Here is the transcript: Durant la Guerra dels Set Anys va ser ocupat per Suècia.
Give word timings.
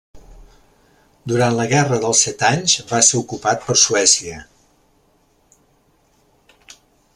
Durant 1.31 1.57
la 1.59 1.67
Guerra 1.73 1.99
dels 2.05 2.21
Set 2.27 2.41
Anys 2.47 2.77
va 2.93 3.03
ser 3.09 3.19
ocupat 3.21 3.67
per 3.67 3.77
Suècia. 3.83 4.43